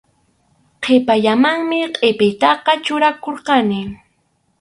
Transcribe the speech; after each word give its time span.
Qhipallamanmi 0.83 1.79
qʼipiytaqa 1.95 2.71
churakurqani. 2.85 3.79